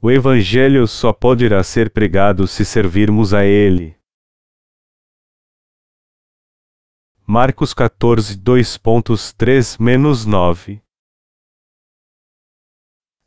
[0.00, 3.96] O Evangelho só poderá ser pregado se servirmos a Ele.
[7.26, 10.80] Marcos 14, 2.3-9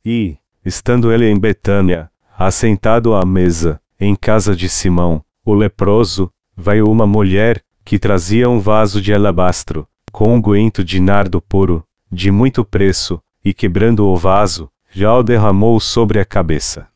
[0.06, 6.90] E, estando ele em Betânia, assentado à mesa, em casa de Simão, o leproso, veio
[6.90, 12.64] uma mulher, que trazia um vaso de alabastro, com unguento de nardo puro, de muito
[12.64, 16.88] preço, e quebrando o vaso, já o derramou sobre a cabeça.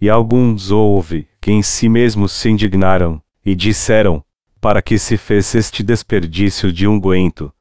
[0.00, 4.24] E alguns houve, que em si mesmos se indignaram, e disseram,
[4.60, 7.52] para que se fez este desperdício de unguento?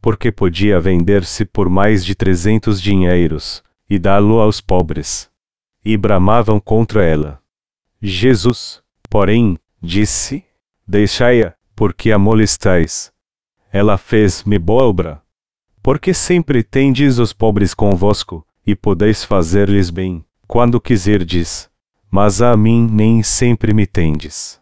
[0.00, 5.28] Porque podia vender-se por mais de trezentos dinheiros, e dá-lo aos pobres.
[5.84, 7.40] E bramavam contra ela.
[8.00, 10.44] Jesus, porém, disse,
[10.86, 13.12] deixai-a, porque a molestais.
[13.72, 15.22] Ela fez-me boa obra.
[15.82, 21.70] Porque sempre tendes os pobres convosco, e podeis fazer-lhes bem, quando quiserdes.
[22.10, 24.60] Mas a mim nem sempre me tendes.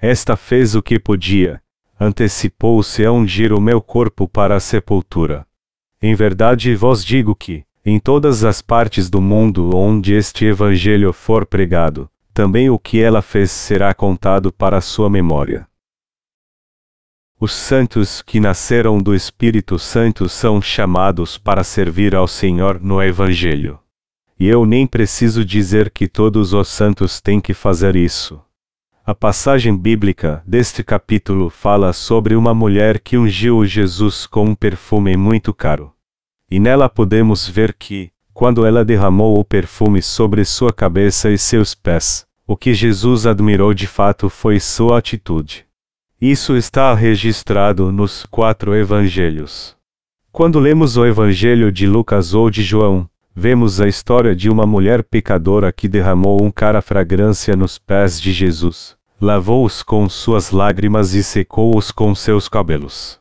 [0.00, 1.60] Esta fez o que podia,
[1.98, 5.46] antecipou-se a ungir o meu corpo para a sepultura.
[6.00, 11.46] Em verdade vos digo que, em todas as partes do mundo onde este evangelho for
[11.46, 15.66] pregado, também o que ela fez será contado para sua memória.
[17.40, 23.78] Os santos que nasceram do Espírito Santo são chamados para servir ao Senhor no Evangelho.
[24.40, 28.40] E eu nem preciso dizer que todos os santos têm que fazer isso.
[29.06, 35.16] A passagem bíblica deste capítulo fala sobre uma mulher que ungiu Jesus com um perfume
[35.16, 35.92] muito caro.
[36.50, 41.72] E nela podemos ver que, quando ela derramou o perfume sobre sua cabeça e seus
[41.72, 45.67] pés, o que Jesus admirou de fato foi sua atitude.
[46.20, 49.76] Isso está registrado nos quatro evangelhos.
[50.32, 55.04] Quando lemos o evangelho de Lucas ou de João, vemos a história de uma mulher
[55.04, 61.22] pecadora que derramou um cara fragrância nos pés de Jesus, lavou-os com suas lágrimas e
[61.22, 63.20] secou-os com seus cabelos.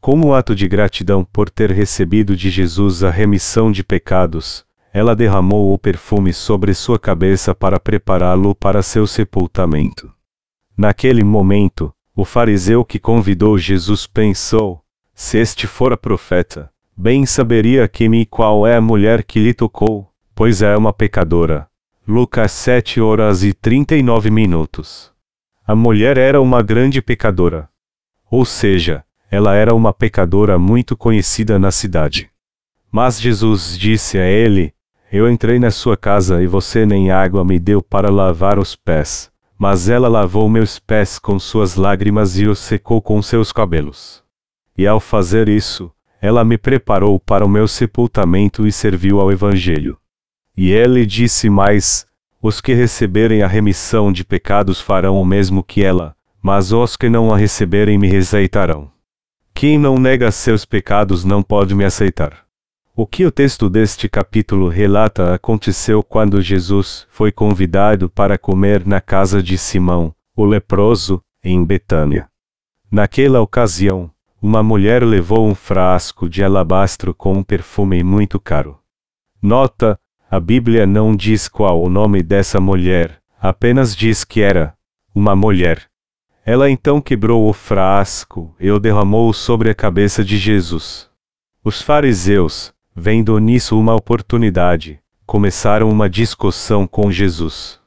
[0.00, 4.64] Como ato de gratidão por ter recebido de Jesus a remissão de pecados,
[4.94, 10.10] ela derramou o perfume sobre sua cabeça para prepará-lo para seu sepultamento.
[10.74, 14.82] Naquele momento, o fariseu que convidou Jesus pensou:
[15.14, 20.10] se este fora profeta, bem saberia quem e qual é a mulher que lhe tocou,
[20.34, 21.68] pois é uma pecadora.
[22.06, 25.12] Lucas 7 horas e 39 minutos.
[25.66, 27.68] A mulher era uma grande pecadora.
[28.28, 32.28] Ou seja, ela era uma pecadora muito conhecida na cidade.
[32.90, 34.74] Mas Jesus disse a ele:
[35.12, 39.29] Eu entrei na sua casa e você nem água me deu para lavar os pés
[39.60, 44.24] mas ela lavou meus pés com suas lágrimas e os secou com seus cabelos.
[44.74, 49.98] E ao fazer isso, ela me preparou para o meu sepultamento e serviu ao Evangelho.
[50.56, 52.06] E ele disse mais:
[52.40, 57.10] Os que receberem a remissão de pecados farão o mesmo que ela, mas os que
[57.10, 58.90] não a receberem me rejeitarão.
[59.52, 62.46] Quem não nega seus pecados não pode me aceitar.
[63.00, 69.00] O que o texto deste capítulo relata aconteceu quando Jesus foi convidado para comer na
[69.00, 72.28] casa de Simão, o leproso, em Betânia.
[72.92, 74.10] Naquela ocasião,
[74.42, 78.78] uma mulher levou um frasco de alabastro com um perfume muito caro.
[79.40, 79.98] Nota:
[80.30, 84.74] a Bíblia não diz qual o nome dessa mulher, apenas diz que era
[85.14, 85.88] uma mulher.
[86.44, 91.08] Ela então quebrou o frasco e o derramou sobre a cabeça de Jesus.
[91.64, 97.78] Os fariseus, Vendo nisso uma oportunidade, começaram uma discussão com Jesus.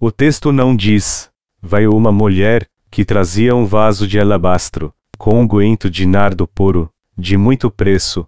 [0.00, 1.30] O texto não diz:
[1.62, 7.36] Veio uma mulher, que trazia um vaso de alabastro, com unguento de nardo puro, de
[7.36, 8.26] muito preço.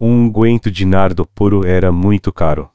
[0.00, 2.70] Um unguento de nardo puro era muito caro.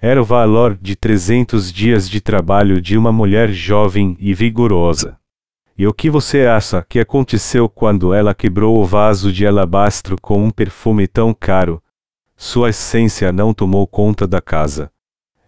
[0.00, 5.16] Era o valor de 300 dias de trabalho de uma mulher jovem e vigorosa.
[5.78, 10.44] E o que você acha que aconteceu quando ela quebrou o vaso de alabastro com
[10.44, 11.80] um perfume tão caro,
[12.36, 14.90] sua essência não tomou conta da casa.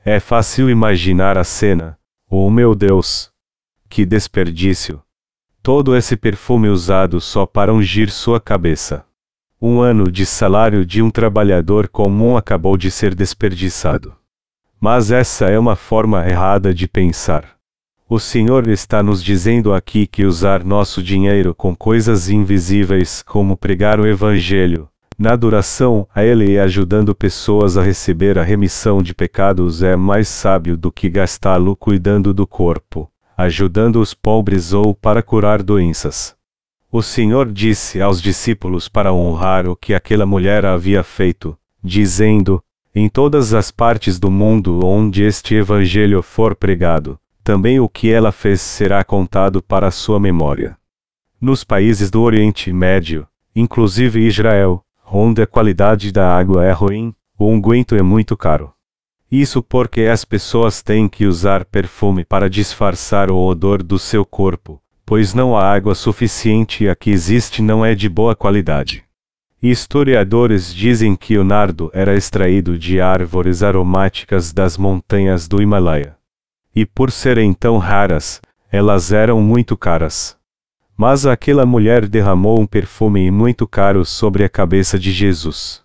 [0.02, 1.98] É fácil imaginar a cena.
[2.30, 3.30] Oh meu Deus!
[3.90, 5.02] Que desperdício!
[5.62, 9.04] Todo esse perfume usado só para ungir sua cabeça.
[9.60, 14.16] Um ano de salário de um trabalhador comum acabou de ser desperdiçado.
[14.80, 17.58] Mas essa é uma forma errada de pensar.
[18.08, 24.00] O Senhor está nos dizendo aqui que usar nosso dinheiro com coisas invisíveis, como pregar
[24.00, 24.88] o Evangelho,
[25.18, 30.28] na adoração a Ele e ajudando pessoas a receber a remissão de pecados é mais
[30.28, 36.36] sábio do que gastá-lo cuidando do corpo, ajudando os pobres ou para curar doenças.
[36.90, 42.62] O Senhor disse aos discípulos para honrar o que aquela mulher havia feito, dizendo:
[42.94, 48.32] em todas as partes do mundo onde este evangelho for pregado, também o que ela
[48.32, 50.76] fez será contado para sua memória.
[51.40, 57.46] Nos países do Oriente Médio, inclusive Israel, onde a qualidade da água é ruim, o
[57.46, 58.72] unguento é muito caro.
[59.30, 64.80] Isso porque as pessoas têm que usar perfume para disfarçar o odor do seu corpo,
[65.04, 69.04] pois não há água suficiente e a que existe não é de boa qualidade.
[69.60, 76.16] Historiadores dizem que o nardo era extraído de árvores aromáticas das montanhas do Himalaia.
[76.74, 78.40] E por serem tão raras,
[78.70, 80.37] elas eram muito caras.
[81.00, 85.80] Mas aquela mulher derramou um perfume muito caro sobre a cabeça de Jesus.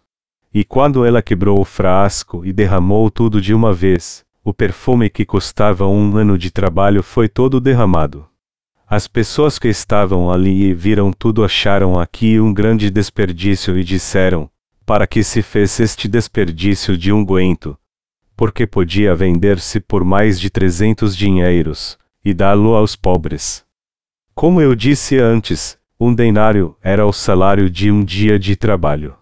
[0.51, 5.23] E quando ela quebrou o frasco e derramou tudo de uma vez, o perfume que
[5.23, 8.25] custava um ano de trabalho foi todo derramado.
[8.87, 14.49] As pessoas que estavam ali e viram tudo acharam aqui um grande desperdício e disseram:
[14.83, 17.77] Para que se fez este desperdício de unguento?
[18.35, 23.63] Porque podia vender-se por mais de trezentos dinheiros, e dá-lo aos pobres.
[24.35, 29.15] Como eu disse antes, um denário era o salário de um dia de trabalho.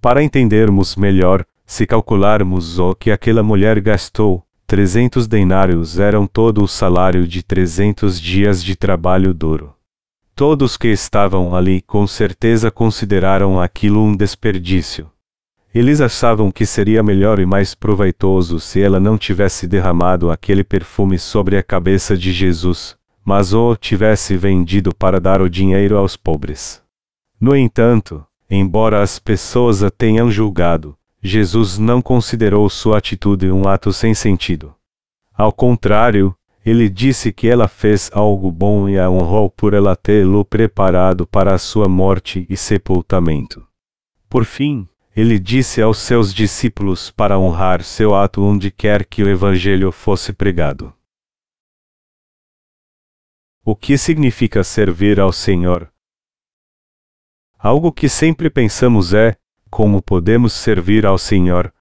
[0.00, 6.66] Para entendermos melhor, se calcularmos o que aquela mulher gastou, Trezentos denários eram todo o
[6.66, 9.74] salário de trezentos dias de trabalho duro.
[10.34, 15.10] Todos que estavam ali com certeza consideraram aquilo um desperdício.
[15.74, 21.18] Eles achavam que seria melhor e mais proveitoso se ela não tivesse derramado aquele perfume
[21.18, 26.82] sobre a cabeça de Jesus, mas o tivesse vendido para dar o dinheiro aos pobres.
[27.40, 33.92] No entanto, embora as pessoas a tenham julgado, Jesus não considerou sua atitude um ato
[33.92, 34.74] sem sentido.
[35.36, 40.44] Ao contrário, ele disse que ela fez algo bom e a honrou por ela tê-lo
[40.44, 43.66] preparado para a sua morte e sepultamento.
[44.28, 44.86] Por fim,
[45.16, 50.32] ele disse aos seus discípulos para honrar seu ato onde quer que o Evangelho fosse
[50.32, 50.92] pregado.
[53.66, 55.90] O que significa servir ao Senhor?
[57.58, 59.36] Algo que sempre pensamos é:
[59.70, 61.72] como podemos servir ao Senhor?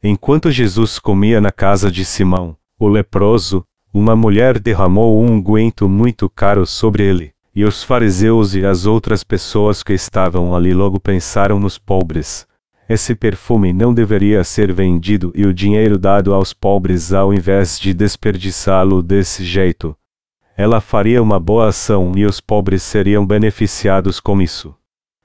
[0.00, 6.30] Enquanto Jesus comia na casa de Simão, o leproso, uma mulher derramou um unguento muito
[6.30, 11.58] caro sobre ele, e os fariseus e as outras pessoas que estavam ali logo pensaram
[11.58, 12.46] nos pobres.
[12.88, 17.92] Esse perfume não deveria ser vendido e o dinheiro dado aos pobres ao invés de
[17.92, 19.96] desperdiçá-lo desse jeito.
[20.56, 24.74] Ela faria uma boa ação e os pobres seriam beneficiados com isso.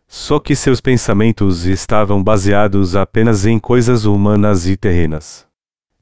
[0.07, 5.45] Só que seus pensamentos estavam baseados apenas em coisas humanas e terrenas.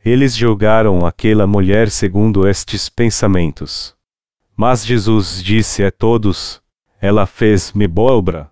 [0.04, 3.96] Eles julgaram aquela mulher segundo estes pensamentos.
[4.56, 6.62] Mas Jesus disse a todos:
[7.02, 8.52] Ela fez-me boa obra.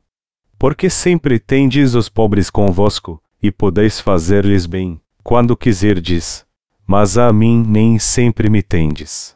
[0.58, 6.44] Porque sempre tendes os pobres convosco, e podeis fazer-lhes bem, quando quiserdes.
[6.88, 9.36] Mas a mim nem sempre me tendes.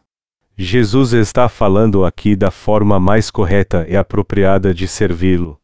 [0.57, 5.59] Jesus está falando aqui da forma mais correta e apropriada de servi-lo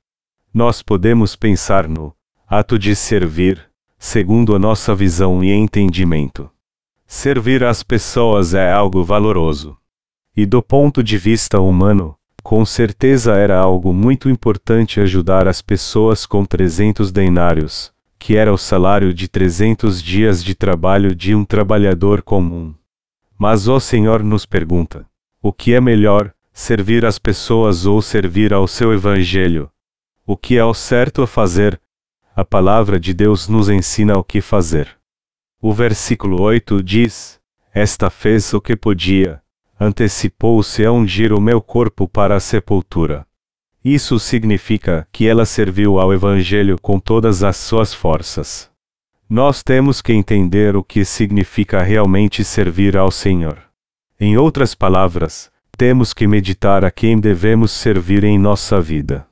[0.53, 2.13] nós podemos pensar no
[2.47, 3.67] ato de servir,
[3.97, 6.47] segundo a nossa visão e entendimento.
[7.07, 9.75] Servir as pessoas é algo valoroso.
[10.37, 16.25] E do ponto de vista humano, com certeza era algo muito importante ajudar as pessoas
[16.27, 22.21] com 300 denários, que era o salário de 300 dias de trabalho de um trabalhador
[22.21, 22.75] comum.
[23.45, 25.05] Mas o Senhor nos pergunta:
[25.41, 29.69] o que é melhor, servir as pessoas ou servir ao seu evangelho?
[30.25, 31.77] O que é o certo a fazer?
[32.33, 34.97] A palavra de Deus nos ensina o que fazer.
[35.61, 37.37] O versículo 8 diz:
[37.73, 39.41] Esta fez o que podia,
[39.77, 43.27] antecipou-se a ungir o meu corpo para a sepultura.
[43.83, 48.72] Isso significa que ela serviu ao Evangelho com todas as suas forças.
[49.35, 53.57] Nós temos que entender o que significa realmente servir ao Senhor.
[54.19, 59.25] Em outras palavras, temos que meditar a quem devemos servir em nossa vida.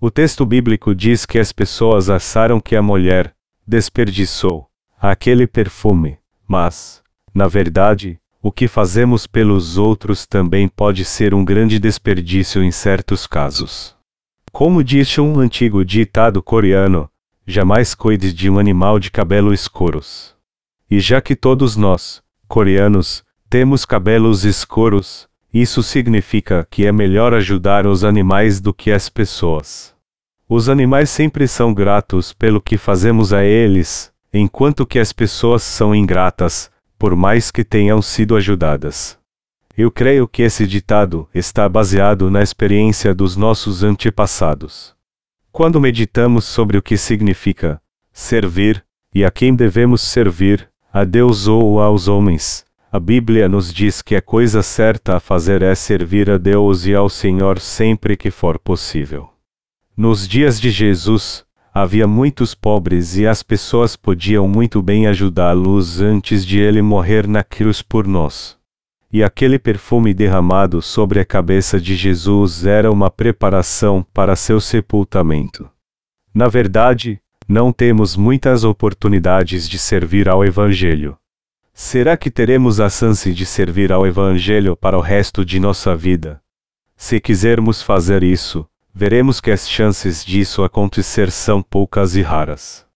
[0.00, 3.34] O texto bíblico diz que as pessoas acharam que a mulher
[3.66, 4.68] desperdiçou
[5.00, 6.16] aquele perfume,
[6.46, 7.02] mas,
[7.34, 13.26] na verdade, o que fazemos pelos outros também pode ser um grande desperdício em certos
[13.26, 13.96] casos.
[14.52, 17.10] Como disse um antigo ditado coreano,
[17.50, 20.34] jamais cuide de um animal de cabelo escuros.
[20.90, 27.86] E já que todos nós, coreanos, temos cabelos escuros, isso significa que é melhor ajudar
[27.86, 29.92] os animais do que as pessoas.
[30.48, 35.94] Os animais sempre são gratos pelo que fazemos a eles, enquanto que as pessoas são
[35.94, 39.18] ingratas, por mais que tenham sido ajudadas.
[39.76, 44.94] Eu creio que esse ditado está baseado na experiência dos nossos antepassados.
[45.52, 51.80] Quando meditamos sobre o que significa servir, E a quem devemos servir, a Deus ou
[51.80, 52.64] aos homens?
[52.92, 56.94] A Bíblia nos diz que a coisa certa a fazer é servir a Deus e
[56.94, 59.28] ao Senhor sempre que for possível.
[59.96, 66.46] Nos dias de Jesus, havia muitos pobres e as pessoas podiam muito bem ajudá-los antes
[66.46, 68.59] de ele morrer na cruz por nós.
[69.12, 75.68] E aquele perfume derramado sobre a cabeça de Jesus era uma preparação para seu sepultamento.
[76.32, 81.18] Na verdade, não temos muitas oportunidades de servir ao Evangelho.
[81.74, 86.40] Será que teremos a chance de servir ao Evangelho para o resto de nossa vida?
[86.96, 88.64] Se quisermos fazer isso,
[88.94, 92.86] veremos que as chances disso acontecer são poucas e raras.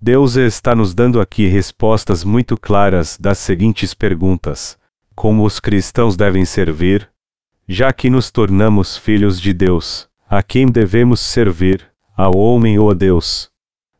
[0.00, 4.77] Deus está nos dando aqui respostas muito claras das seguintes perguntas:
[5.18, 7.10] Como os cristãos devem servir?
[7.68, 11.84] Já que nos tornamos filhos de Deus, a quem devemos servir?
[12.16, 13.50] Ao homem ou a Deus?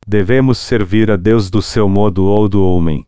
[0.07, 3.05] Devemos servir a Deus do seu modo ou do homem?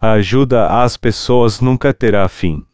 [0.00, 2.64] A ajuda às pessoas nunca terá fim.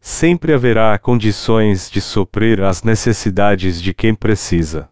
[0.00, 4.88] Sempre haverá condições de suprir as necessidades de quem precisa.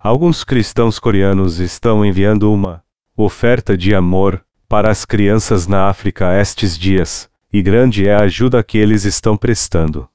[0.00, 2.84] Alguns cristãos coreanos estão enviando uma
[3.16, 8.62] oferta de amor para as crianças na África estes dias, e grande é a ajuda
[8.62, 10.08] que eles estão prestando.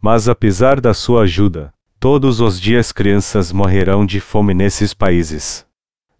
[0.00, 5.64] Mas apesar da sua ajuda, todos os dias crianças morrerão de fome nesses países.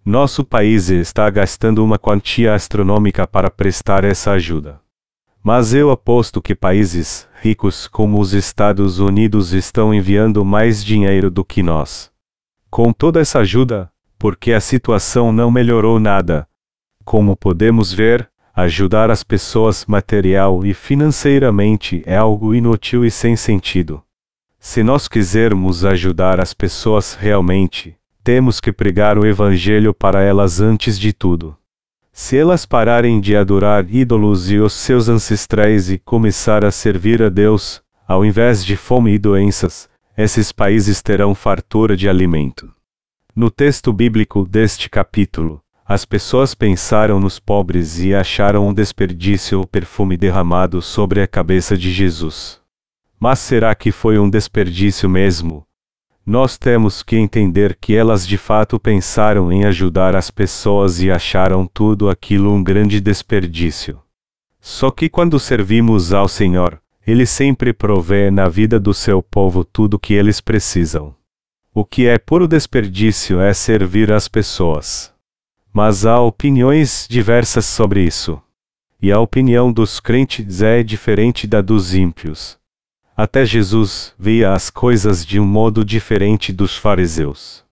[0.04, 4.80] Nosso país está gastando uma quantia astronômica para prestar essa ajuda.
[5.42, 11.44] Mas eu aposto que países ricos como os Estados Unidos estão enviando mais dinheiro do
[11.44, 12.12] que nós.
[12.70, 16.48] Com toda essa ajuda, porque a situação não melhorou nada.
[17.04, 24.02] Como podemos ver, ajudar as pessoas material e financeiramente é algo inútil e sem sentido.
[24.58, 30.98] Se nós quisermos ajudar as pessoas realmente, temos que pregar o Evangelho para elas antes
[30.98, 31.56] de tudo.
[32.12, 37.30] Se elas pararem de adorar ídolos e os seus ancestrais e começar a servir a
[37.30, 42.70] Deus, ao invés de fome e doenças, esses países terão fartura de alimento.
[43.34, 45.61] No texto bíblico deste capítulo,
[45.92, 51.76] as pessoas pensaram nos pobres e acharam um desperdício o perfume derramado sobre a cabeça
[51.76, 52.58] de Jesus.
[53.20, 55.66] Mas será que foi um desperdício mesmo?
[56.24, 61.66] Nós temos que entender que elas de fato pensaram em ajudar as pessoas e acharam
[61.66, 64.00] tudo aquilo um grande desperdício.
[64.60, 69.94] Só que quando servimos ao Senhor, Ele sempre provê na vida do seu povo tudo
[69.94, 71.14] o que eles precisam.
[71.74, 75.11] O que é puro desperdício é servir as pessoas.
[75.72, 78.40] Mas há opiniões diversas sobre isso.
[79.00, 82.58] E a opinião dos crentes é diferente da dos ímpios.
[83.16, 87.64] Até Jesus via as coisas de um modo diferente dos fariseus.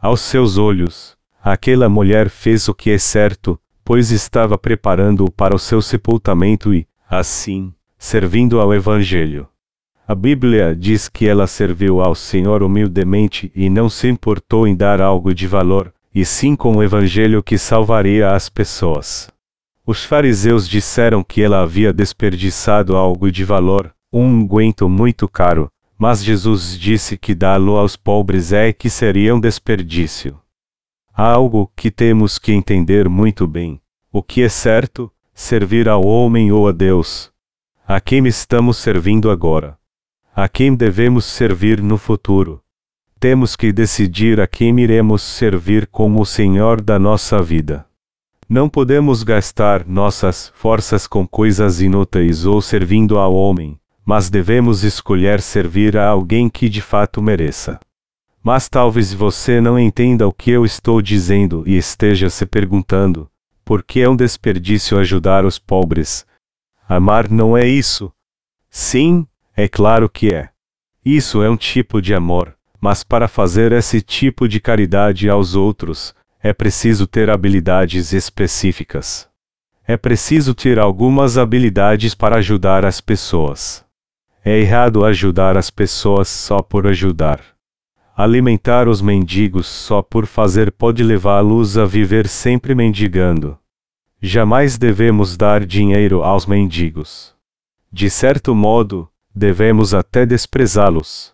[0.00, 5.58] Aos seus olhos, aquela mulher fez o que é certo, pois estava preparando-o para o
[5.58, 9.46] seu sepultamento e, assim, servindo ao Evangelho.
[10.08, 15.00] A Bíblia diz que ela serviu ao Senhor humildemente e não se importou em dar
[15.00, 19.30] algo de valor, e sim com o Evangelho que salvaria as pessoas.
[19.86, 26.22] Os fariseus disseram que ela havia desperdiçado algo de valor, um unguento muito caro, mas
[26.22, 30.38] Jesus disse que dá-lo aos pobres é que seria um desperdício.
[31.14, 33.80] Há algo que temos que entender muito bem:
[34.12, 37.32] o que é certo, servir ao homem ou a Deus.
[37.86, 39.78] A quem estamos servindo agora?
[40.34, 42.62] A quem devemos servir no futuro?
[43.22, 47.86] Temos que decidir a quem iremos servir como o Senhor da nossa vida.
[48.48, 55.40] Não podemos gastar nossas forças com coisas inúteis ou servindo ao homem, mas devemos escolher
[55.40, 57.78] servir a alguém que de fato mereça.
[58.42, 63.30] Mas talvez você não entenda o que eu estou dizendo e esteja se perguntando:
[63.64, 66.26] por que é um desperdício ajudar os pobres?
[66.88, 68.12] Amar não é isso?
[68.68, 69.24] Sim,
[69.56, 70.48] é claro que é.
[71.04, 76.12] Isso é um tipo de amor, mas para fazer esse tipo de caridade aos outros,
[76.42, 79.28] é preciso ter habilidades específicas.
[79.86, 83.84] É preciso ter algumas habilidades para ajudar as pessoas.
[84.44, 87.40] É errado ajudar as pessoas só por ajudar.
[88.16, 93.56] Alimentar os mendigos só por fazer pode levá-los a viver sempre mendigando.
[94.20, 97.32] Jamais devemos dar dinheiro aos mendigos.
[97.92, 101.31] De certo modo, devemos até desprezá-los.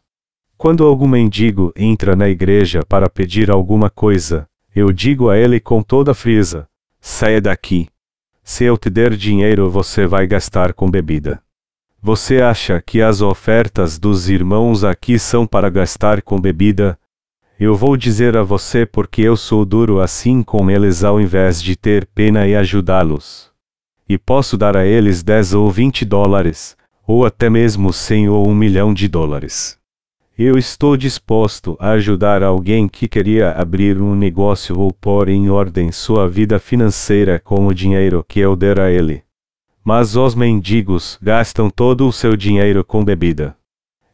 [0.58, 5.80] Quando algum mendigo entra na igreja para pedir alguma coisa, eu digo a ele com
[5.84, 6.66] toda frieza:
[7.00, 7.86] saia daqui.
[8.42, 11.40] Se eu te der dinheiro, você vai gastar com bebida.
[12.02, 16.98] Você acha que as ofertas dos irmãos aqui são para gastar com bebida?
[17.60, 21.76] Eu vou dizer a você porque eu sou duro assim com eles ao invés de
[21.76, 23.52] ter pena e ajudá-los.
[24.08, 28.56] E posso dar a eles 10 ou 20 dólares, ou até mesmo 100 ou um
[28.56, 29.77] milhão de dólares.
[30.40, 35.90] Eu estou disposto a ajudar alguém que queria abrir um negócio ou pôr em ordem
[35.90, 39.25] sua vida financeira com o dinheiro que eu der a ele.
[39.83, 43.57] Mas os mendigos gastam todo o seu dinheiro com bebida.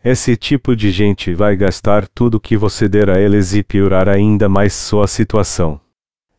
[0.02, 4.48] Esse tipo de gente vai gastar tudo que você der a eles e piorar ainda
[4.48, 5.78] mais sua situação.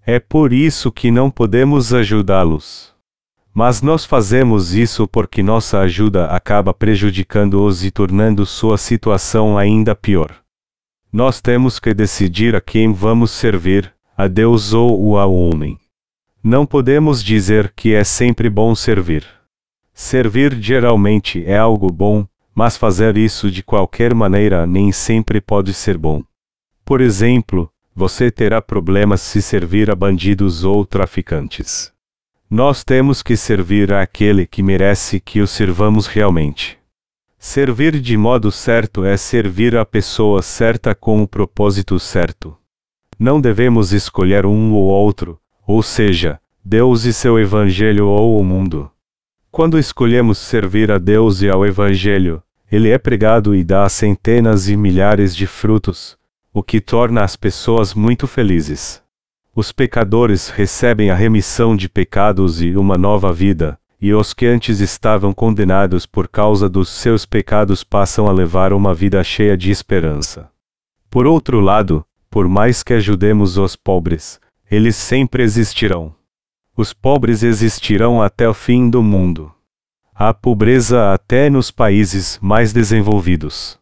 [0.04, 2.95] É por isso que não podemos ajudá-los.
[3.57, 10.35] Mas nós fazemos isso porque nossa ajuda acaba prejudicando-os e tornando sua situação ainda pior.
[11.09, 15.79] Nós temos que decidir a quem vamos servir, a Deus ou ao homem.
[16.43, 19.25] Não podemos dizer que é sempre bom servir.
[19.93, 25.97] Servir geralmente é algo bom, mas fazer isso de qualquer maneira nem sempre pode ser
[25.97, 26.21] bom.
[26.83, 31.95] Por exemplo, você terá problemas se servir a bandidos ou traficantes.
[32.55, 36.79] Nós temos que servir àquele que merece que o servamos realmente.
[37.38, 42.55] Servir de modo certo é servir a pessoa certa com o propósito certo.
[43.19, 48.89] Não devemos escolher um ou outro, ou seja, Deus e seu Evangelho ou o mundo.
[49.51, 54.77] Quando escolhemos servir a Deus e ao Evangelho, ele é pregado e dá centenas e
[54.77, 56.17] milhares de frutos,
[56.53, 59.03] o que torna as pessoas muito felizes.
[59.57, 64.81] Os pecadores recebem a remissão de pecados e uma nova vida, e os que antes
[64.81, 70.51] estavam condenados por causa dos seus pecados passam a levar uma vida cheia de esperança.
[71.09, 76.13] Por outro lado, por mais que ajudemos os pobres, eles sempre existirão.
[76.75, 79.50] Os pobres existirão até o fim do mundo.
[80.13, 83.79] Há pobreza até nos países mais desenvolvidos.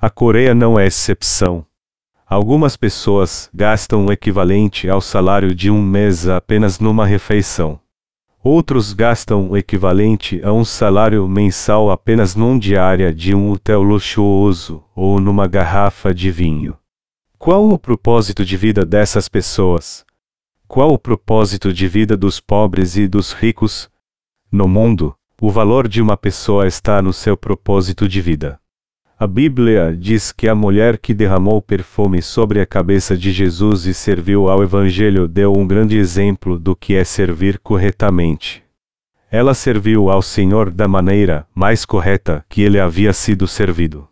[0.00, 1.66] A Coreia não é exceção.
[2.30, 7.80] Algumas pessoas gastam o equivalente ao salário de um mês apenas numa refeição.
[8.40, 14.80] Outros gastam o equivalente a um salário mensal apenas num diária de um hotel luxuoso
[14.94, 16.78] ou numa garrafa de vinho.
[17.36, 20.04] Qual o propósito de vida dessas pessoas?
[20.68, 23.90] Qual o propósito de vida dos pobres e dos ricos?
[24.52, 28.59] No mundo, o valor de uma pessoa está no seu propósito de vida.
[29.22, 33.92] A Bíblia diz que a mulher que derramou perfume sobre a cabeça de Jesus e
[33.92, 38.62] serviu ao Evangelho deu um grande exemplo do que é servir corretamente.
[39.30, 44.08] Ela serviu ao Senhor da maneira mais correta que ele havia sido servido.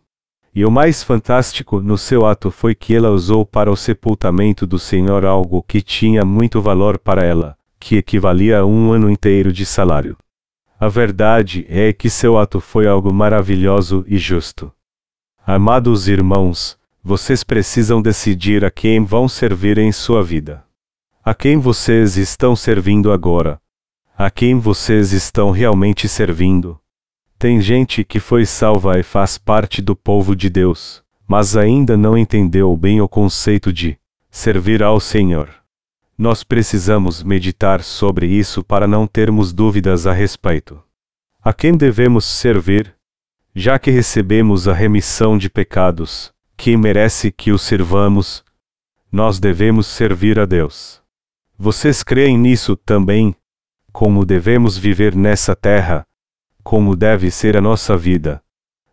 [0.55, 4.79] E o mais fantástico no seu ato foi que ela usou para o sepultamento do
[4.79, 9.65] Senhor algo que tinha muito valor para ela, que equivalia a um ano inteiro de
[9.65, 10.19] salário.
[10.79, 14.71] A verdade é que seu ato foi algo maravilhoso e justo.
[15.51, 20.63] Amados irmãos, vocês precisam decidir a quem vão servir em sua vida.
[21.25, 23.59] A quem vocês estão servindo agora?
[24.15, 26.79] A quem vocês estão realmente servindo?
[27.39, 32.19] Tem gente que foi salva e faz parte do povo de Deus, mas ainda não
[32.19, 33.99] entendeu bem o conceito de
[34.31, 35.49] servir ao Senhor.
[36.19, 40.79] Nós precisamos meditar sobre isso para não termos dúvidas a respeito.
[41.43, 42.98] A quem devemos servir?
[43.59, 48.45] Já que recebemos a remissão de pecados, quem merece que o servamos?
[49.11, 51.03] Nós devemos servir a Deus.
[51.59, 53.35] Vocês creem nisso também?
[53.93, 56.07] Como devemos viver nessa terra?
[56.69, 58.43] como deve ser a nossa vida.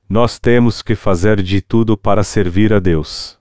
[0.08, 3.38] Nós temos que fazer de tudo para servir a Deus.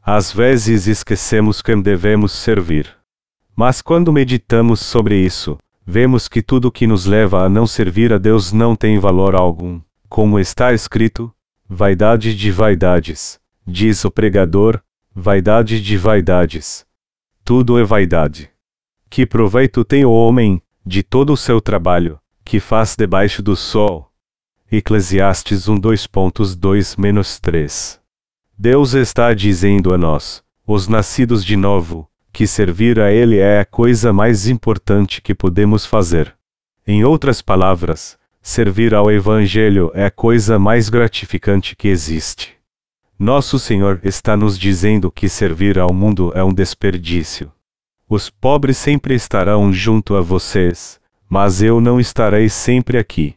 [0.00, 2.96] Às vezes esquecemos quem devemos servir.
[3.56, 8.18] Mas quando meditamos sobre isso, vemos que tudo que nos leva a não servir a
[8.18, 9.80] Deus não tem valor algum.
[10.12, 11.32] Como está escrito:
[11.66, 14.82] vaidade de vaidades, diz o pregador,
[15.14, 16.84] vaidade de vaidades.
[17.42, 18.50] Tudo é vaidade.
[19.08, 24.12] Que proveito tem o homem, de todo o seu trabalho, que faz debaixo do sol.
[24.70, 27.98] Eclesiastes 1 2.2-3
[28.58, 33.64] Deus está dizendo a nós, os nascidos de novo, que servir a Ele é a
[33.64, 36.36] coisa mais importante que podemos fazer.
[36.86, 42.54] Em outras palavras, servir ao Evangelho é a coisa mais gratificante que existe.
[43.16, 47.52] Nosso Senhor está nos dizendo que servir ao mundo é um desperdício.
[48.08, 53.36] Os pobres sempre estarão junto a vocês, mas eu não estarei sempre aqui.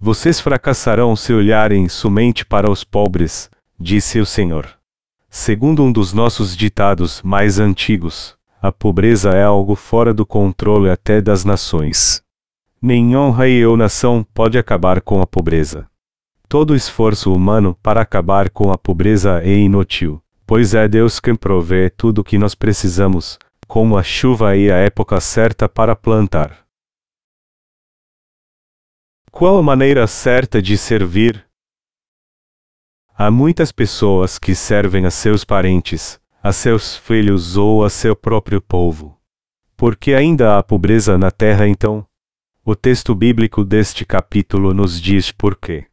[0.00, 4.66] Vocês fracassarão se olharem somente para os pobres, disse o Senhor.
[5.28, 11.20] Segundo um dos nossos ditados mais antigos, a pobreza é algo fora do controle até
[11.20, 12.22] das nações.
[12.80, 15.90] Nenhum rei ou nação pode acabar com a pobreza.
[16.48, 21.90] Todo esforço humano para acabar com a pobreza é inútil, pois é Deus quem provê
[21.90, 23.36] tudo o que nós precisamos,
[23.66, 26.64] como a chuva e a época certa para plantar.
[29.30, 31.44] Qual a maneira certa de servir?
[33.12, 38.62] Há muitas pessoas que servem a seus parentes, a seus filhos ou a seu próprio
[38.62, 39.20] povo.
[39.76, 42.07] Porque ainda há pobreza na terra então?
[42.70, 45.86] O texto bíblico deste capítulo nos diz por quê.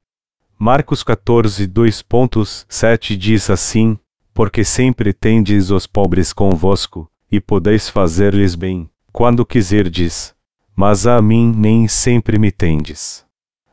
[0.59, 3.97] Marcos 14, 2.7 diz assim:
[4.33, 10.35] Porque sempre tendes os pobres convosco, e podeis fazer-lhes bem, quando quiserdes,
[10.75, 13.23] mas a mim nem sempre me tendes.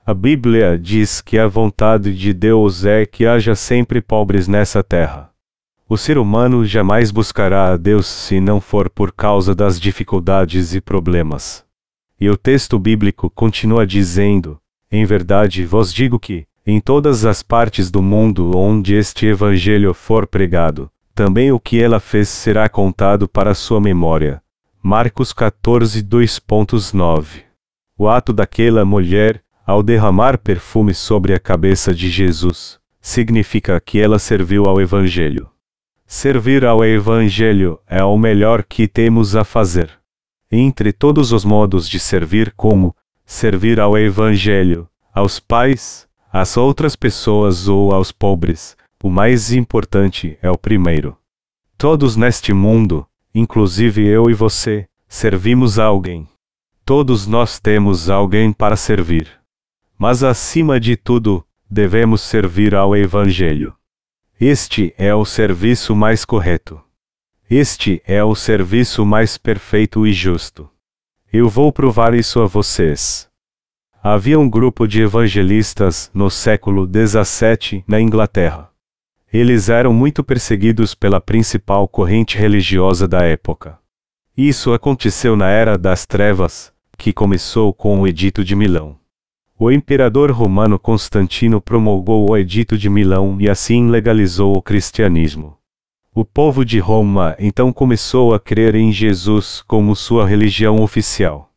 [0.06, 5.32] A Bíblia diz que a vontade de Deus é que haja sempre pobres nessa terra.
[5.88, 10.80] O ser humano jamais buscará a Deus se não for por causa das dificuldades e
[10.80, 11.64] problemas.
[12.22, 14.56] E o texto bíblico continua dizendo:
[14.92, 20.24] Em verdade vos digo que, em todas as partes do mundo onde este evangelho for
[20.24, 24.40] pregado, também o que ela fez será contado para sua memória.
[24.80, 27.42] Marcos 14, 2.9
[27.98, 34.20] O ato daquela mulher, ao derramar perfume sobre a cabeça de Jesus, significa que ela
[34.20, 35.50] serviu ao Evangelho.
[36.06, 40.01] Servir ao Evangelho é o melhor que temos a fazer.
[40.54, 47.68] Entre todos os modos de servir, como servir ao Evangelho, aos pais, às outras pessoas
[47.68, 51.16] ou aos pobres, o mais importante é o primeiro.
[51.78, 56.28] Todos neste mundo, inclusive eu e você, servimos a alguém.
[56.84, 59.30] Todos nós temos alguém para servir.
[59.98, 63.74] Mas acima de tudo, devemos servir ao Evangelho.
[64.38, 66.78] Este é o serviço mais correto.
[67.54, 70.70] Este é o serviço mais perfeito e justo.
[71.30, 73.28] Eu vou provar isso a vocês.
[74.02, 78.70] Havia um grupo de evangelistas no século XVII na Inglaterra.
[79.30, 83.78] Eles eram muito perseguidos pela principal corrente religiosa da época.
[84.34, 88.96] Isso aconteceu na Era das Trevas, que começou com o Edito de Milão.
[89.58, 95.58] O imperador romano Constantino promulgou o Edito de Milão e assim legalizou o cristianismo.
[96.14, 101.50] O povo de Roma então começou a crer em Jesus como sua religião oficial.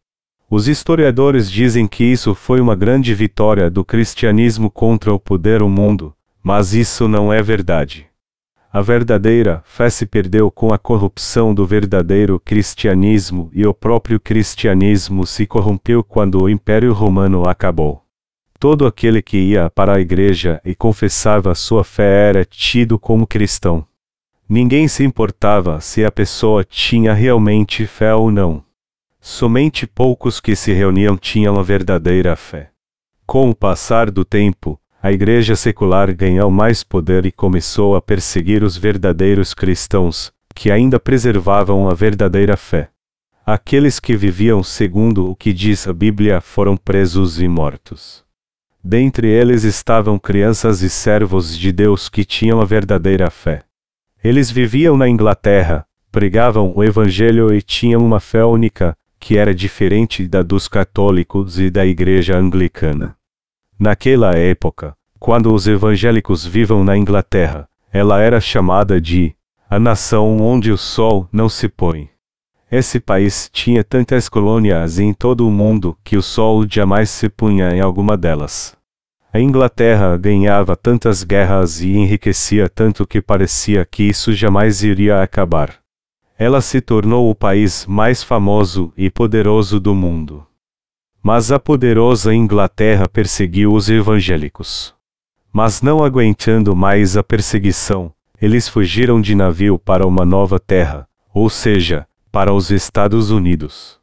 [0.49, 5.67] Os historiadores dizem que isso foi uma grande vitória do cristianismo contra o poder do
[5.67, 8.07] mundo, mas isso não é verdade.
[8.71, 15.27] A verdadeira fé se perdeu com a corrupção do verdadeiro cristianismo e o próprio cristianismo
[15.27, 18.05] se corrompeu quando o Império Romano acabou.
[18.57, 23.85] Todo aquele que ia para a igreja e confessava sua fé era tido como cristão.
[24.47, 28.63] Ninguém se importava se a pessoa tinha realmente fé ou não.
[29.19, 32.69] Somente poucos que se reuniam tinham a verdadeira fé.
[33.25, 38.63] Com o passar do tempo, a igreja secular ganhou mais poder e começou a perseguir
[38.63, 42.89] os verdadeiros cristãos, que ainda preservavam a verdadeira fé.
[43.43, 48.23] Aqueles que viviam segundo o que diz a Bíblia foram presos e mortos.
[48.83, 53.63] Dentre eles estavam crianças e servos de Deus que tinham a verdadeira fé.
[54.25, 60.27] Eles viviam na Inglaterra, pregavam o Evangelho e tinham uma fé única, que era diferente
[60.27, 63.15] da dos católicos e da Igreja Anglicana.
[63.77, 69.35] Naquela época, quando os evangélicos vivam na Inglaterra, ela era chamada de
[69.69, 72.09] a nação onde o sol não se põe.
[72.71, 77.75] Esse país tinha tantas colônias em todo o mundo que o sol jamais se punha
[77.75, 78.74] em alguma delas.
[79.35, 85.75] A Inglaterra ganhava tantas guerras e enriquecia tanto que parecia que isso jamais iria acabar.
[86.39, 90.47] Ela se tornou o país mais famoso e poderoso do mundo.
[91.21, 94.95] Mas a poderosa Inglaterra perseguiu os evangélicos.
[95.51, 101.49] Mas não aguentando mais a perseguição, eles fugiram de navio para uma nova terra, ou
[101.49, 103.99] seja, para os Estados Unidos.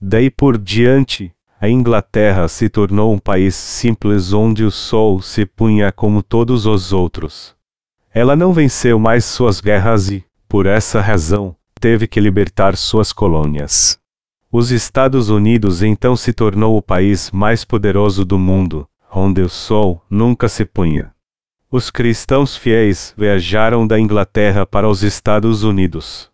[0.00, 5.92] Daí por diante, a Inglaterra se tornou um país simples onde o sol se punha
[5.92, 7.54] como todos os outros.
[8.14, 13.98] Ela não venceu mais suas guerras e, por essa razão, teve que libertar suas colônias.
[14.50, 20.02] Os Estados Unidos então se tornou o país mais poderoso do mundo, onde o sol
[20.08, 21.12] nunca se punha.
[21.70, 26.30] Os cristãos fiéis viajaram da Inglaterra para os Estados Unidos.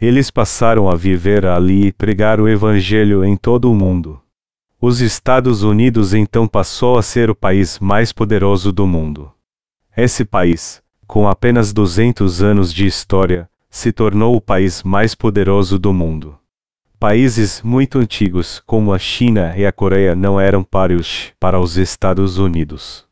[0.00, 4.20] Eles passaram a viver ali e pregar o Evangelho em todo o mundo.
[4.82, 9.30] Os Estados Unidos então passou a ser o país mais poderoso do mundo.
[9.94, 15.92] Esse país, com apenas 200 anos de história, se tornou o país mais poderoso do
[15.92, 16.34] mundo.
[16.98, 22.38] Países muito antigos, como a China e a Coreia, não eram páreos para os Estados
[22.38, 23.04] Unidos.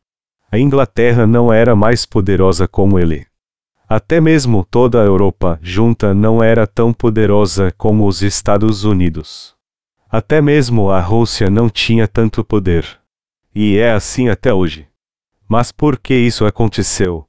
[0.50, 3.26] A Inglaterra não era mais poderosa como ele.
[3.86, 9.57] Até mesmo toda a Europa junta não era tão poderosa como os Estados Unidos.
[10.10, 12.98] Até mesmo a Rússia não tinha tanto poder.
[13.54, 14.86] E é assim até hoje.
[15.46, 17.26] Mas por que isso aconteceu?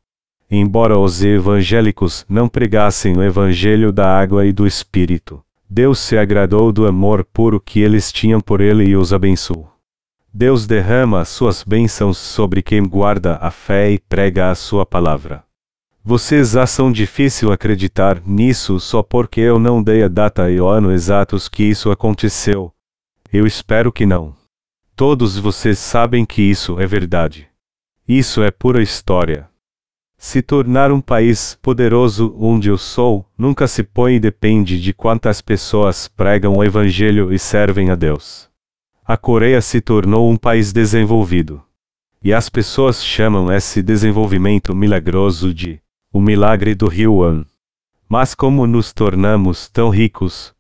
[0.49, 6.71] Embora os evangélicos não pregassem o evangelho da água e do Espírito, Deus se agradou
[6.71, 9.69] do amor puro que eles tinham por ele e os abençoou.
[10.33, 15.43] Deus derrama suas bênçãos sobre quem guarda a fé e prega a sua palavra.
[16.03, 20.91] Vocês acham difícil acreditar nisso só porque eu não dei a data e o ano
[20.91, 22.73] exatos que isso aconteceu?
[23.31, 24.33] Eu espero que não.
[24.95, 27.47] Todos vocês sabem que isso é verdade.
[28.07, 29.49] Isso é pura história.
[30.17, 35.41] Se tornar um país poderoso onde eu sou, nunca se põe e depende de quantas
[35.41, 38.49] pessoas pregam o Evangelho e servem a Deus.
[39.05, 41.61] A Coreia se tornou um país desenvolvido.
[42.23, 45.79] E as pessoas chamam esse desenvolvimento milagroso de
[46.11, 47.45] o milagre do Rio An.
[48.07, 50.53] Mas como nos tornamos tão ricos?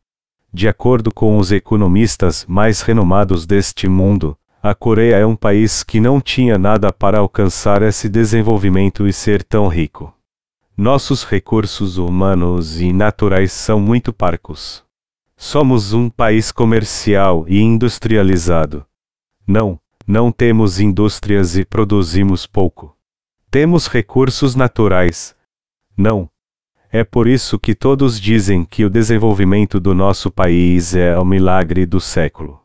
[0.53, 5.99] De acordo com os economistas mais renomados deste mundo, a Coreia é um país que
[5.99, 10.13] não tinha nada para alcançar esse desenvolvimento e ser tão rico.
[10.77, 14.83] Nossos recursos humanos e naturais são muito parcos.
[15.35, 18.85] Somos um país comercial e industrializado.
[19.47, 22.95] Não, não temos indústrias e produzimos pouco.
[23.49, 25.35] Temos recursos naturais,
[25.99, 26.29] não.
[26.91, 31.85] É por isso que todos dizem que o desenvolvimento do nosso país é o milagre
[31.85, 32.59] do século.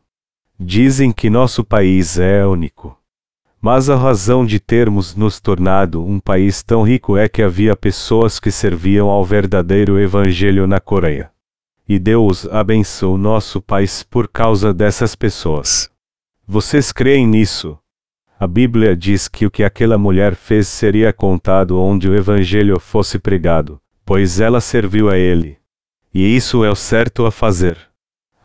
[0.59, 2.97] Dizem que nosso país é único.
[3.61, 8.39] Mas a razão de termos nos tornado um país tão rico é que havia pessoas
[8.39, 11.29] que serviam ao verdadeiro Evangelho na Coreia.
[11.87, 15.91] E Deus abençoou nosso país por causa dessas pessoas.
[16.47, 17.77] Vocês creem nisso?
[18.37, 23.17] A Bíblia diz que o que aquela mulher fez seria contado onde o Evangelho fosse
[23.17, 25.57] pregado, pois ela serviu a ele.
[26.13, 27.77] E isso é o certo a fazer.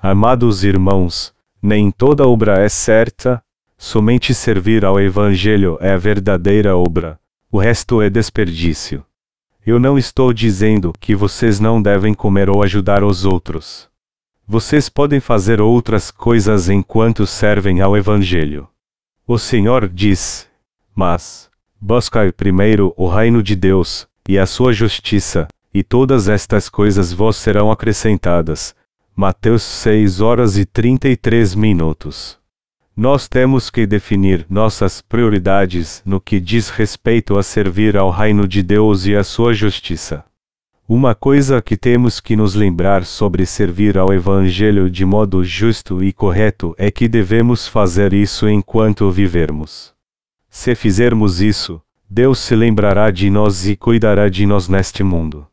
[0.00, 3.42] Amados irmãos, nem toda obra é certa,
[3.76, 7.18] somente servir ao Evangelho é a verdadeira obra,
[7.50, 9.04] o resto é desperdício.
[9.66, 13.88] Eu não estou dizendo que vocês não devem comer ou ajudar os outros.
[14.46, 18.69] Vocês podem fazer outras coisas enquanto servem ao Evangelho.
[19.32, 20.48] O Senhor diz:
[20.92, 21.48] Mas,
[21.80, 27.36] buscai primeiro o reino de Deus, e a sua justiça, e todas estas coisas vos
[27.36, 28.74] serão acrescentadas.
[29.14, 32.40] Mateus 6 horas e 33 minutos.
[32.96, 38.64] Nós temos que definir nossas prioridades no que diz respeito a servir ao reino de
[38.64, 40.24] Deus e a sua justiça.
[40.92, 46.12] Uma coisa que temos que nos lembrar sobre servir ao Evangelho de modo justo e
[46.12, 49.94] correto é que devemos fazer isso enquanto vivermos.
[50.48, 55.46] Se fizermos isso, Deus se lembrará de nós e cuidará de nós neste mundo.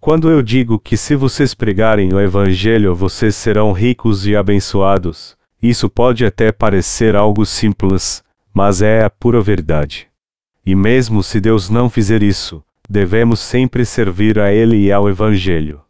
[0.00, 5.88] Quando eu digo que se vocês pregarem o Evangelho vocês serão ricos e abençoados, isso
[5.88, 8.20] pode até parecer algo simples,
[8.52, 10.08] mas é a pura verdade.
[10.66, 15.82] E mesmo se Deus não fizer isso, devemos sempre servir a Ele e ao Evangelho.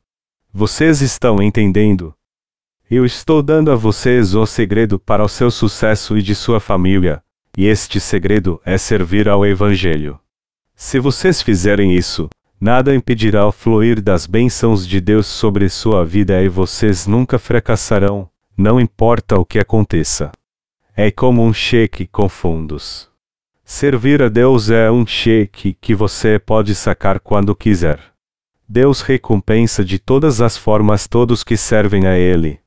[0.52, 2.14] Vocês estão entendendo?
[2.90, 7.22] Eu estou dando a vocês o segredo para o seu sucesso e de sua família,
[7.56, 10.18] e este segredo é servir ao Evangelho.
[10.74, 12.28] Se vocês fizerem isso,
[12.60, 18.28] nada impedirá o fluir das bênçãos de Deus sobre sua vida e vocês nunca fracassarão,
[18.56, 20.32] não importa o que aconteça.
[20.94, 23.11] É como um cheque com fundos.
[23.74, 27.98] Servir a Deus é um cheque que você pode sacar quando quiser.
[28.68, 32.60] Deus recompensa de todas as formas todos que servem a Ele.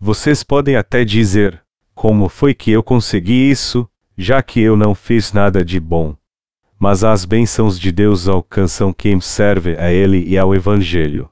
[0.00, 1.60] Vocês podem até dizer:
[1.92, 3.86] Como foi que eu consegui isso,
[4.16, 6.14] já que eu não fiz nada de bom?
[6.78, 11.28] Mas as bênçãos de Deus alcançam quem serve a Ele e ao Evangelho.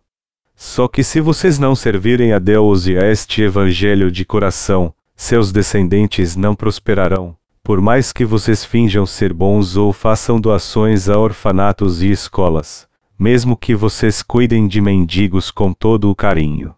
[0.56, 5.52] Só que se vocês não servirem a Deus e a este Evangelho de coração, seus
[5.52, 12.02] descendentes não prosperarão por mais que vocês finjam ser bons ou façam doações a orfanatos
[12.02, 16.74] e escolas, mesmo que vocês cuidem de mendigos com todo o carinho,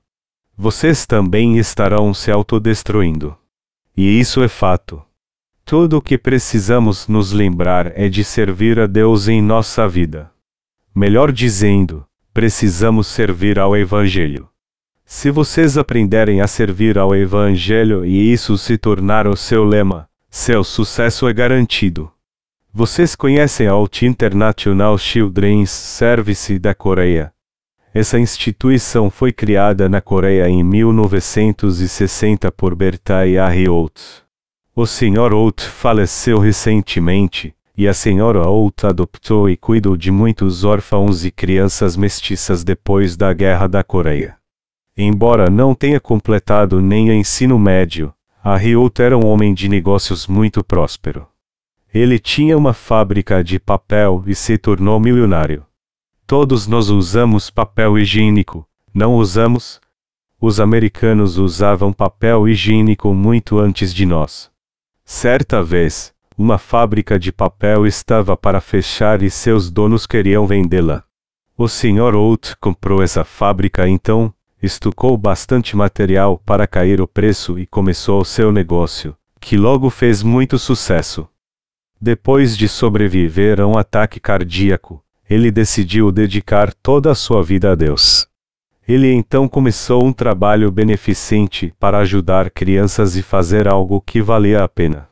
[0.56, 3.36] vocês também estarão se autodestruindo.
[3.96, 5.02] E isso é fato.
[5.64, 10.30] Tudo o que precisamos nos lembrar é de servir a Deus em nossa vida.
[10.94, 14.48] Melhor dizendo, precisamos servir ao Evangelho.
[15.06, 20.64] Se vocês aprenderem a servir ao Evangelho e isso se tornar o seu lema, seu
[20.64, 22.10] sucesso é garantido.
[22.72, 27.32] Vocês conhecem a Alt International Children's Service da Coreia.
[27.94, 34.02] Essa instituição foi criada na Coreia em 1960 por Bertai Ahi Out.
[34.74, 35.32] O Sr.
[35.32, 41.96] Out faleceu recentemente, e a senhora Out adoptou e cuidou de muitos órfãos e crianças
[41.96, 44.36] mestiças depois da Guerra da Coreia.
[44.98, 48.12] Embora não tenha completado nem o ensino médio,
[48.46, 51.26] a Riot era um homem de negócios muito próspero.
[51.94, 55.64] Ele tinha uma fábrica de papel e se tornou milionário.
[56.26, 59.80] Todos nós usamos papel higiênico, não usamos?
[60.38, 64.50] Os americanos usavam papel higiênico muito antes de nós.
[65.06, 71.02] Certa vez, uma fábrica de papel estava para fechar e seus donos queriam vendê-la.
[71.56, 72.14] O Sr.
[72.14, 78.24] Oat comprou essa fábrica então, estucou bastante material para cair o preço e começou o
[78.24, 81.28] seu negócio, que logo fez muito sucesso.
[82.00, 87.74] Depois de sobreviver a um ataque cardíaco, ele decidiu dedicar toda a sua vida a
[87.74, 88.26] Deus.
[88.86, 94.68] Ele então começou um trabalho beneficente para ajudar crianças e fazer algo que valia a
[94.68, 95.08] pena.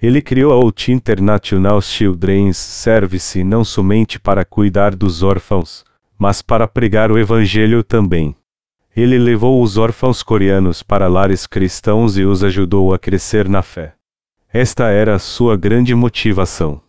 [0.00, 5.84] Ele criou a OUT International Children's Service não somente para cuidar dos órfãos,
[6.18, 8.36] mas para pregar o Evangelho também.
[8.96, 13.94] Ele levou os órfãos coreanos para lares cristãos e os ajudou a crescer na fé.
[14.50, 16.80] Esta era a sua grande motivação.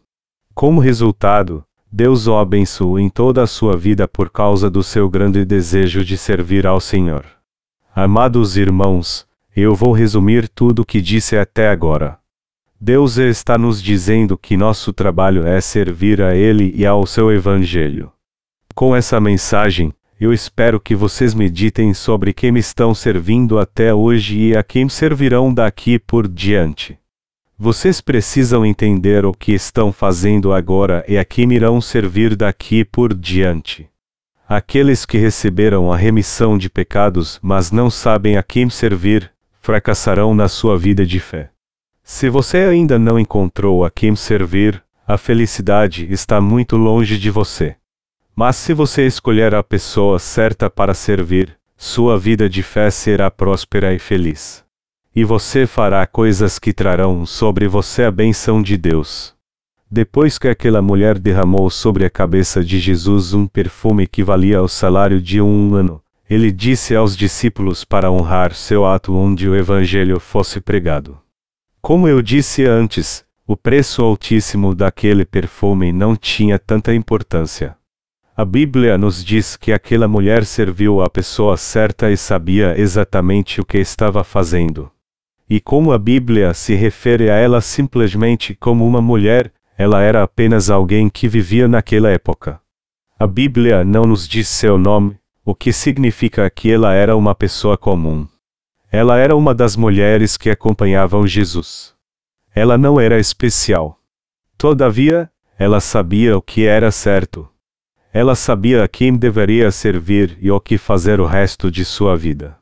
[0.54, 5.44] Como resultado, Deus o abençoou em toda a sua vida por causa do seu grande
[5.44, 7.26] desejo de servir ao Senhor.
[7.94, 12.18] Amados irmãos, eu vou resumir tudo o que disse até agora.
[12.80, 18.14] Deus está nos dizendo que nosso trabalho é servir a Ele e ao seu Evangelho.
[18.74, 24.40] Com essa mensagem, eu espero que vocês meditem sobre quem me estão servindo até hoje
[24.40, 26.98] e a quem servirão daqui por diante.
[27.58, 33.14] Vocês precisam entender o que estão fazendo agora e a quem irão servir daqui por
[33.14, 33.88] diante.
[34.50, 40.48] Aqueles que receberam a remissão de pecados, mas não sabem a quem servir, fracassarão na
[40.48, 41.52] sua vida de fé.
[42.04, 47.76] Se você ainda não encontrou a quem servir, a felicidade está muito longe de você.
[48.40, 53.96] Mas se você escolher a pessoa certa para servir, sua vida de fé será próspera
[53.96, 54.64] e feliz.
[55.16, 59.34] E você fará coisas que trarão sobre você a benção de Deus.
[59.90, 64.68] Depois que aquela mulher derramou sobre a cabeça de Jesus um perfume que valia o
[64.68, 70.20] salário de um ano, ele disse aos discípulos para honrar seu ato onde o evangelho
[70.20, 71.18] fosse pregado.
[71.82, 77.77] Como eu disse antes, o preço altíssimo daquele perfume não tinha tanta importância.
[78.40, 83.66] A Bíblia nos diz que aquela mulher serviu a pessoa certa e sabia exatamente o
[83.66, 84.92] que estava fazendo.
[85.50, 90.70] E como a Bíblia se refere a ela simplesmente como uma mulher, ela era apenas
[90.70, 92.62] alguém que vivia naquela época.
[93.18, 97.76] A Bíblia não nos diz seu nome, o que significa que ela era uma pessoa
[97.76, 98.28] comum.
[98.92, 101.96] Ela era uma das mulheres que acompanhavam Jesus.
[102.54, 104.00] Ela não era especial.
[104.60, 107.50] Todavia, ela sabia o que era certo.
[108.14, 112.58] Ela sabia a quem deveria servir e o que fazer o resto de sua vida.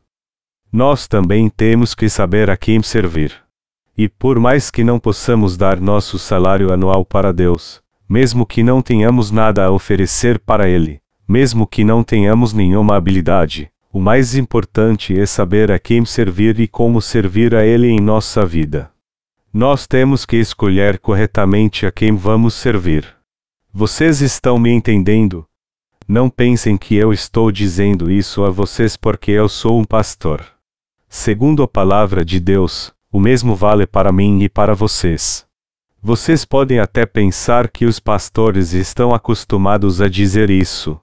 [0.71, 3.33] Nós também temos que saber a quem servir.
[3.97, 8.81] E por mais que não possamos dar nosso salário anual para Deus, mesmo que não
[8.81, 15.17] tenhamos nada a oferecer para Ele, mesmo que não tenhamos nenhuma habilidade, o mais importante
[15.17, 18.91] é saber a quem servir e como servir a Ele em nossa vida.
[19.53, 23.07] Nós temos que escolher corretamente a quem vamos servir.
[23.77, 25.45] Vocês estão me entendendo?
[26.07, 30.45] Não pensem que eu estou dizendo isso a vocês porque eu sou um pastor.
[31.09, 35.45] Segundo a palavra de Deus, o mesmo vale para mim e para vocês.
[36.01, 40.97] Vocês podem até pensar que os pastores estão acostumados a dizer isso.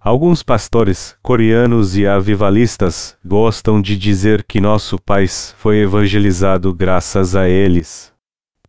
[0.00, 7.46] Alguns pastores, coreanos e avivalistas, gostam de dizer que nosso país foi evangelizado graças a
[7.46, 8.10] eles.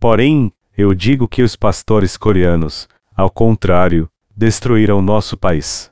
[0.01, 5.91] Porém, eu digo que os pastores coreanos, ao contrário, destruíram nosso país.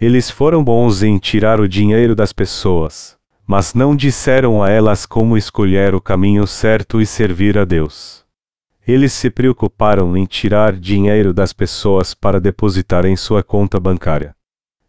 [0.00, 5.36] Eles foram bons em tirar o dinheiro das pessoas, mas não disseram a elas como
[5.36, 8.24] escolher o caminho certo e servir a Deus.
[8.86, 14.34] Eles se preocuparam em tirar dinheiro das pessoas para depositar em sua conta bancária.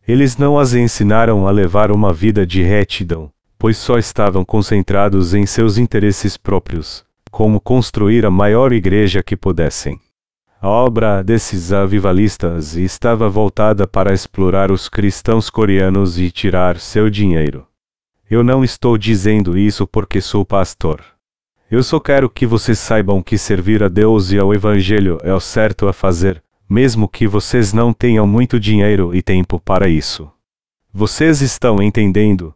[0.08, 5.46] Eles não as ensinaram a levar uma vida de retidão, pois só estavam concentrados em
[5.46, 10.00] seus interesses próprios, como construir a maior igreja que pudessem.
[10.60, 17.68] A obra desses avivalistas estava voltada para explorar os cristãos coreanos e tirar seu dinheiro.
[18.30, 21.04] Eu não estou dizendo isso porque sou pastor.
[21.70, 25.40] Eu só quero que vocês saibam que servir a Deus e ao Evangelho é o
[25.40, 30.28] certo a fazer, mesmo que vocês não tenham muito dinheiro e tempo para isso.
[30.92, 32.52] Vocês estão entendendo?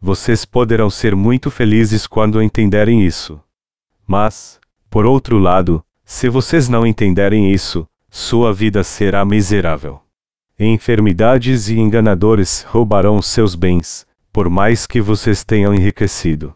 [0.00, 3.38] Vocês poderão ser muito felizes quando entenderem isso.
[4.06, 10.00] Mas, por outro lado, Se vocês não entenderem isso, sua vida será miserável.
[10.58, 16.54] Enfermidades e enganadores roubarão seus bens, por mais que vocês tenham enriquecido.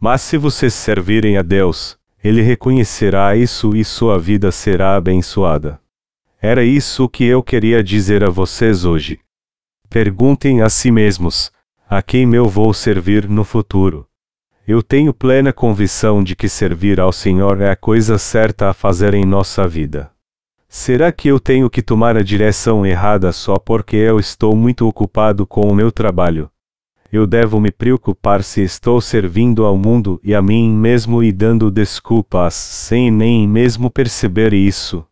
[0.00, 5.80] Mas se vocês servirem a Deus, Ele reconhecerá isso e sua vida será abençoada.
[6.40, 9.20] Era isso que eu queria dizer a vocês hoje.
[9.90, 11.52] Perguntem a si mesmos:
[11.88, 14.07] a quem eu vou servir no futuro?
[14.68, 19.14] Eu tenho plena convicção de que servir ao Senhor é a coisa certa a fazer
[19.14, 20.10] em nossa vida.
[20.68, 25.46] Será que eu tenho que tomar a direção errada só porque eu estou muito ocupado
[25.46, 26.50] com o meu trabalho?
[27.10, 31.70] Eu devo me preocupar se estou servindo ao mundo e a mim mesmo e dando
[31.70, 35.02] desculpas sem nem mesmo perceber isso.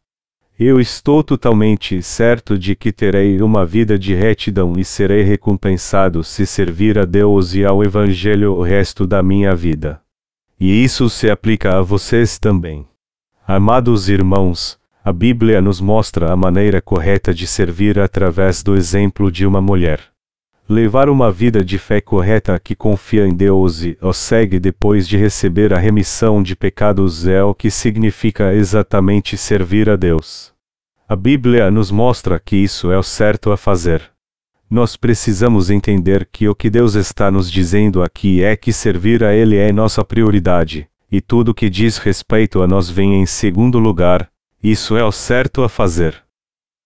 [0.58, 6.46] Eu estou totalmente certo de que terei uma vida de retidão e serei recompensado se
[6.46, 10.00] servir a Deus e ao Evangelho o resto da minha vida.
[10.58, 12.86] E isso se aplica a vocês também.
[13.46, 19.44] Amados irmãos, a Bíblia nos mostra a maneira correta de servir através do exemplo de
[19.44, 20.15] uma mulher.
[20.68, 25.16] Levar uma vida de fé correta que confia em Deus e o segue depois de
[25.16, 30.52] receber a remissão de pecados é o que significa exatamente servir a Deus.
[31.08, 34.10] A Bíblia nos mostra que isso é o certo a fazer.
[34.68, 39.32] Nós precisamos entender que o que Deus está nos dizendo aqui é que servir a
[39.32, 44.28] Ele é nossa prioridade, e tudo que diz respeito a nós vem em segundo lugar,
[44.60, 46.25] isso é o certo a fazer.